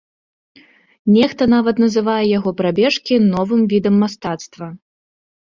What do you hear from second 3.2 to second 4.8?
новым відам мастацтва.